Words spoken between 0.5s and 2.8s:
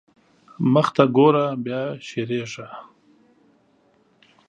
مخته ګوره بيا شېرېږا.